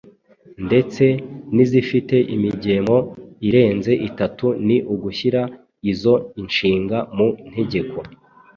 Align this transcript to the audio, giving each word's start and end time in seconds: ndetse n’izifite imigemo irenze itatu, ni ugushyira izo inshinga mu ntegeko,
ndetse 0.67 1.05
n’izifite 1.55 2.15
imigemo 2.35 2.97
irenze 3.47 3.91
itatu, 4.09 4.45
ni 4.67 4.77
ugushyira 4.93 5.41
izo 5.91 6.15
inshinga 6.41 6.97
mu 7.17 7.27
ntegeko, 7.49 7.97